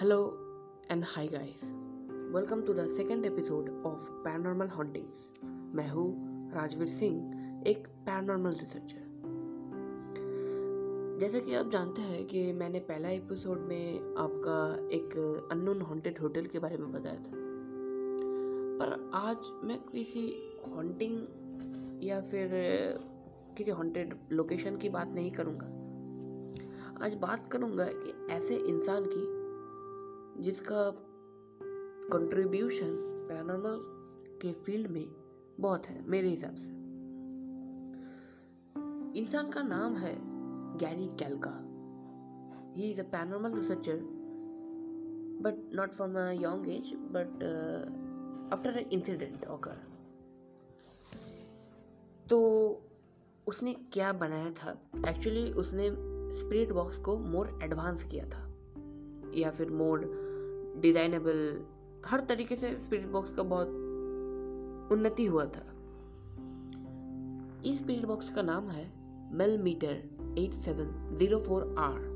[0.00, 0.34] Hello
[0.88, 1.62] and hi guys.
[2.32, 5.18] Welcome to the second episode of Paranormal Hauntings.
[5.74, 6.06] मैं हूँ
[6.54, 7.16] राजवीर सिंह,
[7.66, 9.02] एक paranormal researcher
[11.20, 15.16] जैसे कि आप जानते हैं कि मैंने पहला एपिसोड में आपका एक
[15.52, 17.32] अननोन हॉन्टेड होटल के बारे में बताया था
[18.80, 20.22] पर आज मैं किसी
[20.76, 21.18] हॉन्टिंग
[22.04, 22.48] या फिर
[23.56, 25.66] किसी हॉन्टेड लोकेशन की बात नहीं करूँगा
[27.04, 29.39] आज बात करूँगा कि ऐसे इंसान की
[30.40, 30.90] जिसका
[32.12, 32.94] कंट्रीब्यूशन
[33.28, 33.80] पैरानॉर्मल
[34.42, 35.06] के फ़ील्ड में
[35.60, 36.70] बहुत है, मेरे हिसाब से।
[39.20, 40.14] इंसान का नाम है
[40.78, 41.52] Gary कैल्का
[42.76, 43.96] he is a paranormal researcher
[45.44, 47.42] but not from a young age but
[48.52, 49.76] after a incident occur
[52.28, 52.38] तो
[53.46, 54.70] उसने क्या बनाया था?
[55.08, 55.88] एक्चुअली उसने
[56.38, 58.42] स्पिरिट बॉक्स को मोर एडवांस किया था,
[59.34, 60.04] या फिर मोर
[60.80, 61.66] डिजाइनेबल,
[62.06, 63.68] हर तरीके से स्पिरिट बॉक्स का बहुत
[64.92, 65.66] उन्नति हुआ था।
[67.64, 68.84] इस स्पिरिट बॉक्स का नाम है
[69.32, 70.02] मेल मीटर
[70.38, 72.08] 8704R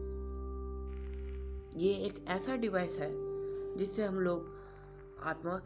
[1.77, 3.11] ये एक ऐसा डिवाइस है
[3.77, 4.57] जिससे हम लोग
[5.23, 5.57] आत्मा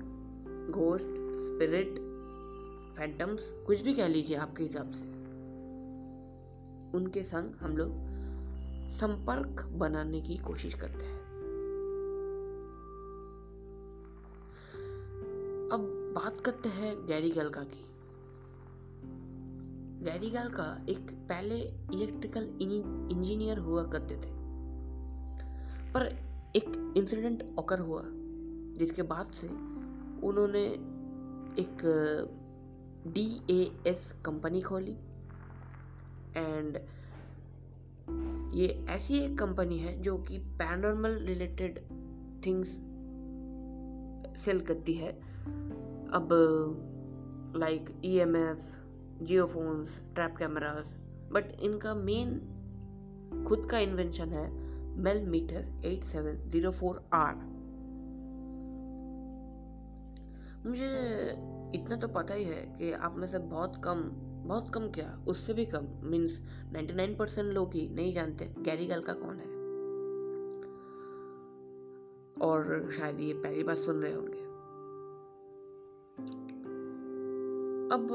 [0.70, 1.06] घोस्ट
[1.38, 1.94] स्पिरिट
[2.96, 5.04] फैंटम्स कुछ भी कह लीजिए आपके हिसाब से,
[6.98, 7.90] उनके संग हम लोग
[8.90, 11.27] संपर्क बनाने की कोशिश करते हैं।
[16.18, 17.86] बात करते हैं गैरी गलका की।
[20.04, 21.56] गैरी गैल्का एक पहले
[21.94, 24.30] इलेक्ट्रिकल इंजीनियर हुआ करते थे।
[25.92, 26.06] पर
[26.56, 28.02] एक इंसिडेंट ऑकर हुआ,
[28.78, 29.48] जिसके बाद से
[30.26, 30.64] उन्होंने
[31.58, 31.78] एक
[33.06, 34.96] डी ए एस कंपनी खोली।
[36.36, 36.76] एंड
[38.54, 41.78] ये ऐसी एक कंपनी है जो कि पैरानॉर्मल रिलेटेड
[42.46, 42.68] थिंग्स
[44.44, 45.28] सेल करती है।
[46.12, 46.28] अब
[47.56, 48.78] like E M F
[49.46, 50.96] geophones trap cameras
[51.32, 52.54] but इनका मेन
[53.48, 54.68] खुद का इन्वेंशन है
[54.98, 57.34] मेल मीटर 8704 आर
[60.68, 60.88] मुझे
[61.74, 64.00] इतना तो पता ही है कि आप में से बहुत कम
[64.48, 65.24] बहुत कम क्या?
[65.28, 66.42] उससे भी कम मीन्स
[66.72, 69.58] 99 परसेंट लोग ही नहीं जानते गैरी का कौन है।
[72.48, 74.47] और शायद ये पहली बार सुन रहे होंगे।
[77.92, 78.08] अब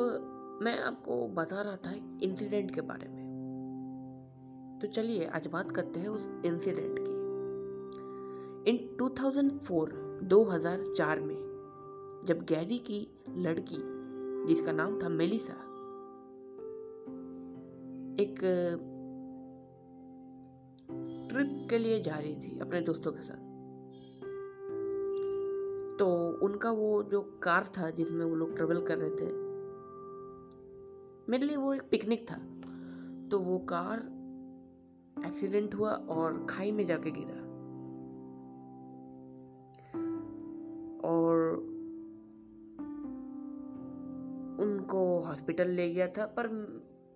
[0.61, 3.23] मैं आपको बता रहा था इंसिडेंट के बारे में।
[4.81, 7.13] तो चलिए, आज बात करते हैं उस इंसिडेंट की।
[8.71, 11.35] इन 2004 2004 में,
[12.25, 13.77] जब गैरी की लड़की,
[14.47, 15.53] जिसका नाम था मेलिसा,
[18.23, 18.39] एक,
[21.29, 23.53] ट्रिप के लिए जा रही थी अपने दोस्तों के साथ।
[25.99, 29.42] तो उनका वो जो कार था जिसमें वो लोग ट्रेवल कर रहे थे
[31.29, 32.35] मेरे लिए वो एक पिकनिक था।
[33.31, 33.99] तो वो कार
[35.25, 37.43] एक्सीडेंट हुआ और खाई में जाके गिरा।
[41.09, 41.57] और
[44.59, 46.45] उनको हॉस्पिटल ले गया था, पर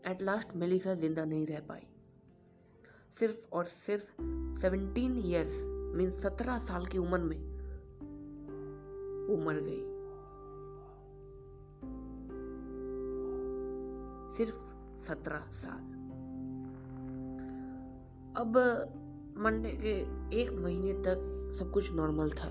[0.07, 1.81] एट लास्ट मेलिसा ज़िंदा नहीं रह पाई।
[3.19, 4.11] सिर्फ़ और सिर्फ़
[4.61, 7.57] 17 इयर्स मीन 17 साल की उम्र में
[9.27, 9.96] वो मर गई।
[14.37, 14.57] सिर्फ़
[14.97, 15.79] 17 साल।
[18.37, 18.57] अब
[19.37, 19.93] मरने के
[20.41, 22.49] एक महीने तक सब कुछ नॉर्मल था।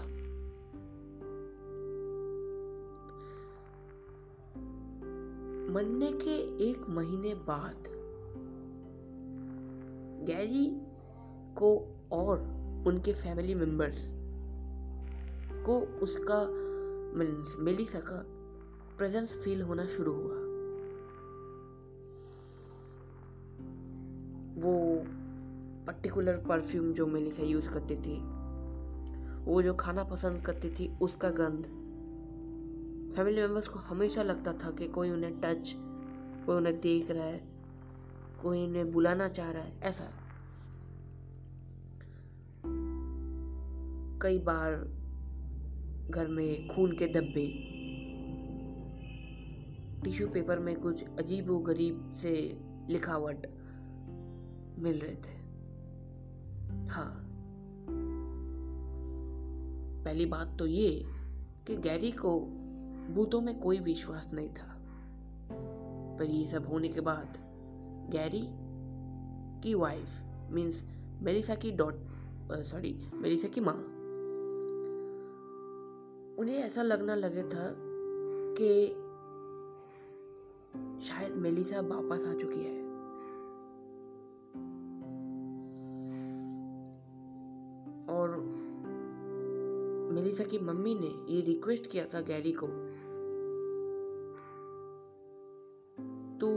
[5.74, 7.88] मरने के एक महीने बाद
[10.26, 10.80] गैरी
[11.58, 12.38] को और
[12.86, 14.08] उनके फैमिली मेंबर्स
[15.66, 16.47] को उसका
[17.64, 18.24] मेलिसा का
[18.98, 20.45] प्रेजेंस फील होना शुरू हुआ।
[24.66, 25.04] वो
[25.86, 28.21] पर्टिकुलर परफ्यूम जो मेलिसा यूज़ करती थी,
[29.45, 31.63] वो जो खाना पसंद करती थी, उसका गंध।
[33.16, 35.74] फैमिली मेंबर्स को हमेशा लगता था कि कोई उन्हें टच
[36.47, 37.48] कोई उन्हें देख रहा है,
[38.42, 40.04] कोई उन्हें बुलाना चाह रहा है, ऐसा।
[44.22, 44.74] कई बार
[46.10, 47.47] घर में खून के धब्बे
[50.04, 52.59] टिश्यू पेपर में कुछ अजीब व गरीब से
[52.91, 53.47] लिखावट
[54.78, 55.46] मिल रहे थे।
[56.90, 57.22] हाँ।
[60.04, 61.04] पहली बात तो ये
[61.66, 62.40] कि गैरी को
[63.14, 64.82] भूतों में कोई विश्वास नहीं था।
[66.18, 67.38] पर ये सब होने के बाद
[68.10, 68.46] गैरी
[69.62, 70.08] की वाइफ
[70.50, 70.84] मीन्स
[71.22, 71.94] मेलिसा की डॉट
[72.52, 73.92] सॉरी मेलिसा की माँ।
[76.38, 77.74] उन्हें ऐसा लगना लगे था
[78.58, 78.88] कि
[81.06, 82.85] शायद मेलिसा वापस आ चुकी है।
[90.36, 92.66] मेलिसा की मम्मी ने ये रिक्वेस्ट किया था गैरी को।
[96.41, 96.48] To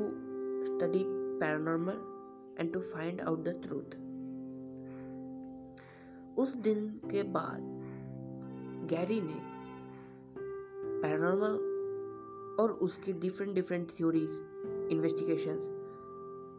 [0.66, 1.04] study
[1.40, 3.96] paranormal and to find out the truth
[6.40, 7.62] उस दिन के बाद
[8.90, 9.40] गैरी ने
[11.02, 11.58] पैरानॉर्मल
[12.60, 14.40] और उसके डिफरेंट डिफरेंट थ्योरीज
[14.92, 15.70] इन्वेस्टिगेशंस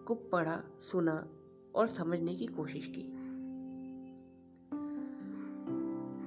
[0.09, 1.29] को पढ़ा, सुना
[1.75, 3.07] और समझने की कोशिश की।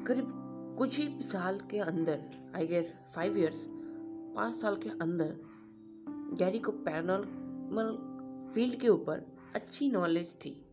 [0.05, 0.42] करीब
[0.77, 2.23] कुछ ही साल के अंदर
[2.55, 3.65] आई गेस फाइव इयर्स
[4.35, 5.35] पाँच साल के अंदर
[6.09, 7.91] गैरी को पैरानॉर्मल
[8.53, 9.25] फ़ील्ड के ऊपर
[9.55, 10.65] अच्छी नॉलेज थी।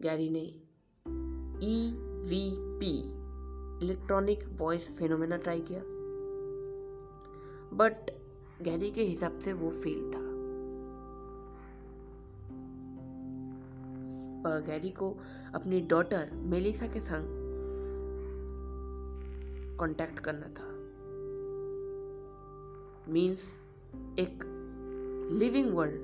[0.00, 0.44] गैरी ने
[1.66, 1.90] E
[2.28, 2.42] V
[2.80, 2.98] P
[3.86, 5.80] electronic voice phenomena try किया।
[7.76, 8.10] बट
[8.62, 10.25] गैरी के हिसाब से वो फेल था।
[14.46, 15.16] पर गैरी को
[15.54, 17.46] अपनी डॉटर मेलिसा के संग
[19.80, 20.76] कांटेक्ट करना था।
[23.12, 23.52] मींस
[24.18, 24.44] एक
[25.32, 26.00] living world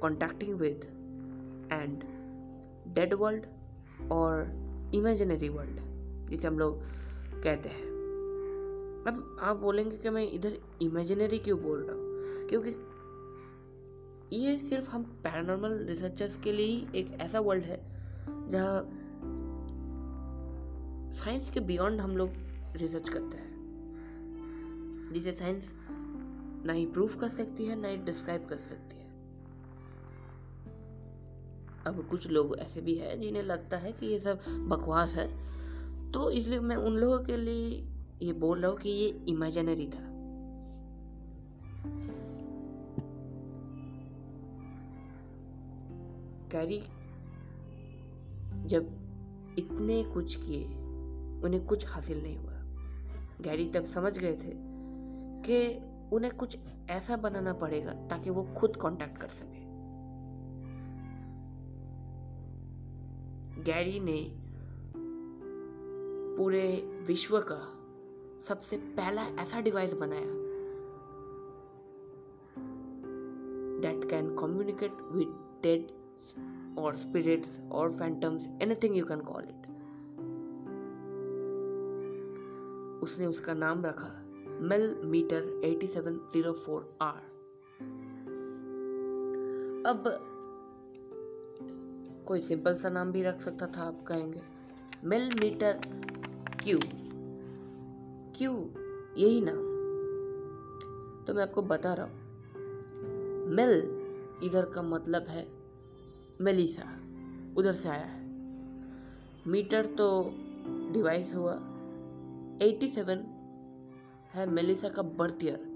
[0.00, 0.80] contacting with
[1.72, 2.02] and
[2.94, 3.46] dead world
[4.12, 4.40] और
[4.94, 5.80] इमेजिनरी वर्ल्ड
[6.30, 6.82] जिसे हम लोग
[7.42, 7.90] कहते हैं।
[9.06, 12.10] अब आप बोलेंगे कि मैं इधर इमेजिनरी क्यों बोल रहा हूँ?
[12.48, 12.70] क्योंकि
[14.32, 17.80] ये सिर्फ़ हम पैरानॉर्मल रिसर्चर्स के लिए ही एक ऐसा वर्ल्ड है,
[18.48, 18.88] जहाँ
[21.12, 22.30] साइंस के बियॉन्ड हम लोग
[22.76, 23.50] रिसर्च करते हैं।
[25.12, 25.72] जिसे साइंस
[26.66, 29.08] ना ही प्रूफ कर सकती है, ना ही डिस्क्राइब कर सकती है।
[31.86, 35.26] अब कुछ लोग ऐसे भी है जिन्हें लगता है कि ये सब बकवास है
[36.12, 37.88] तो इसलिए मैं उन लोगों के लिए
[38.22, 40.10] ये बोल रहा हूँ कि ये इमेजिनरी था।
[46.52, 46.80] कैरी
[48.68, 48.88] जब
[49.58, 50.64] इतने कुछ किए,
[51.44, 52.50] उन्हें कुछ हासिल नहीं हुआ।
[53.40, 54.52] गैरी तब समझ गए थे
[55.46, 55.80] कि
[56.16, 56.56] उन्हें कुछ
[56.90, 59.60] ऐसा बनाना पड़ेगा ताकि वो खुद कांटेक्ट कर सके।
[63.62, 64.36] गैरी ने
[66.36, 67.76] पूरे विश्व का
[68.48, 70.40] सबसे पहला ऐसा डिवाइस बनाया
[73.80, 75.32] that can communicate with
[75.64, 75.99] dead
[76.78, 79.60] or spirits or phantoms, anything you can call it.
[83.02, 84.16] उसने उसका नाम रखा
[84.60, 87.30] मिल मीटर 8704 आर
[89.86, 90.26] अब
[92.26, 94.42] कोई सिंपल सा नाम भी रख सकता था, आप कहेंगे।
[95.04, 95.80] मिल मीटर
[96.64, 96.78] क्यू
[98.38, 98.70] क्यू
[99.16, 99.70] यही नाम।
[101.24, 102.20] तो मैं आपको बता रहा हूँ।
[103.54, 104.00] मिल
[104.42, 105.59] इधर का मतलब है
[106.40, 106.84] मेलिसा,
[107.56, 108.20] उधर से आया है।
[109.46, 110.34] मीटर तो
[110.92, 111.54] डिवाइस हुआ।
[112.62, 113.24] 87
[114.34, 115.70] है मेलिसा का बर्थ ईयर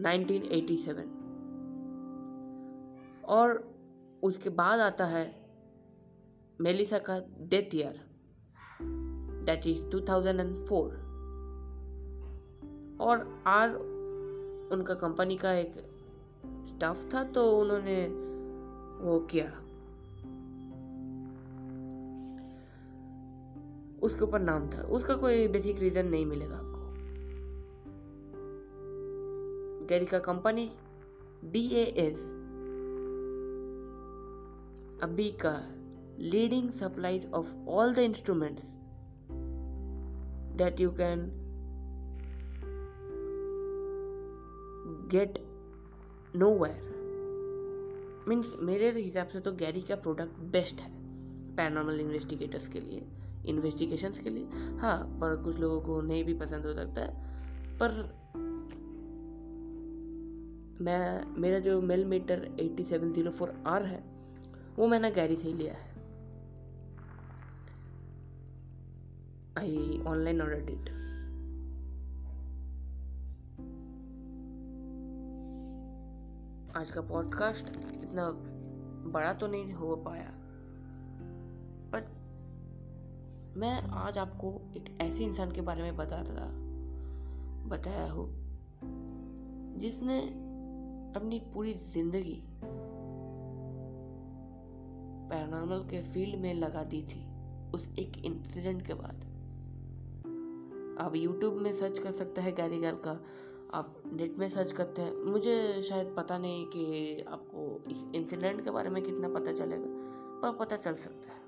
[0.00, 1.22] 1987
[3.24, 3.74] और
[4.22, 5.48] उसके बाद आता है
[6.60, 8.00] मेलिसा का डेथ ईयर
[9.46, 11.02] दैट इज़ 2004
[13.00, 13.74] और आर
[14.72, 15.74] उनका कंपनी का एक
[16.44, 18.31] स्टाफ था तो उन्होंने
[19.02, 19.46] वो किया
[24.02, 26.92] उसके ऊपर नाम था। उसका कोई बेसिक रीजन नहीं मिलेगा आपको।
[29.86, 30.72] गैरी का कंपनी
[31.44, 32.18] डी एस
[35.02, 35.68] अभी का
[36.18, 38.72] leading supplies of all the instruments
[40.62, 41.22] you can
[45.10, 45.38] get
[46.58, 46.91] nowhere
[48.28, 50.90] means मेरे हिसाब से तो गैरी का प्रोडक्ट बेस्ट है
[51.56, 53.06] पैरानॉर्मल इन्वेस्टिगेटर्स के लिए,
[53.46, 54.44] इन्वेस्टिगेशंस के लिए।
[54.78, 57.12] हाँ पर कुछ लोगों को नहीं भी पसंद हो सकता है।
[57.78, 58.22] पर
[60.80, 64.04] मैं, मेरा जो Mel meter eighty seven zero four R है,
[64.76, 65.92] वो मैंने गैरी से ही लिया है।
[69.52, 69.64] I
[69.98, 71.02] online ordered it.
[76.76, 78.30] आज का पॉडकास्ट इतना
[79.12, 80.30] बड़ा तो नहीं हो पाया।
[81.92, 82.08] बट
[83.56, 86.46] मैं आज आपको एक ऐसे इंसान के बारे में बता रहा
[87.68, 88.26] बताया हूँ,
[89.78, 90.18] जिसने
[91.16, 92.42] अपनी पूरी ज़िंदगी
[95.30, 97.24] पैरानॉर्मल के फ़ील्ड में लगा दी थी
[97.74, 99.28] उस एक इंसिडेंट के बाद।
[101.00, 103.20] आप यूट्यूब में सर्च कर सकते हैं गैरी गैल का।
[103.74, 108.70] आप नेट में सर्च करते हैं, मुझे शायद पता नहीं कि आपको इस इंसिडेंट के
[108.70, 109.86] बारे में कितना पता चलेगा,
[110.42, 111.40] पर पता चल सकता है।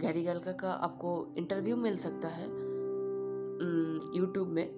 [0.00, 2.46] गैरी गलका का आपको इंटरव्यू मिल सकता है
[4.16, 4.68] यूट्यूब में।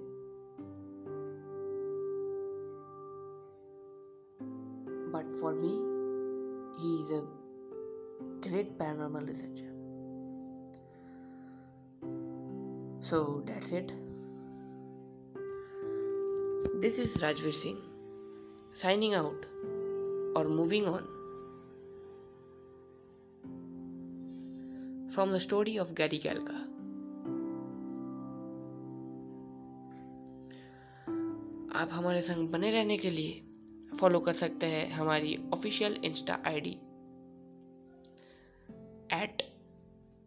[5.13, 5.73] But for me
[6.79, 7.21] he is a
[8.49, 9.71] great paranormal researcher
[13.05, 13.93] so that's it.
[16.83, 17.79] This is Rajveer Singh
[18.83, 19.45] signing out
[20.39, 21.03] और moving on
[25.15, 26.55] from the story of Gary गैलका
[31.81, 33.43] आप हमारे संग बने रहने के लिए
[34.01, 36.77] फॉलो कर सकते हैं हमारी official insta ID
[39.17, 39.43] at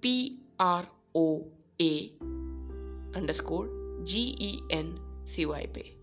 [0.02, 0.16] P
[0.60, 1.42] R O
[1.82, 3.68] A underscore
[4.08, 4.96] G E N
[5.26, 5.95] C Y पे।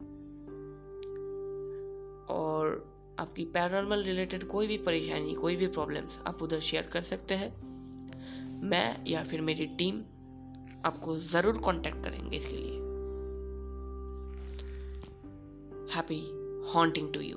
[2.29, 7.35] और आपकी पैरानॉर्मल रिलेटेड कोई भी परेशानी, कोई भी प्रॉब्लम्स आप उधर शेयर कर सकते
[7.35, 7.51] हैं।
[8.61, 10.01] मैं या फिर मेरी टीम
[10.85, 12.81] आपको ज़रूर कांटेक्ट करेंगे इसके लिए।
[15.95, 16.21] Happy
[16.75, 17.37] haunting to you